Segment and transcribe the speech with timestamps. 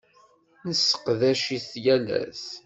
[0.67, 2.45] Nesseqdac-it yal ass.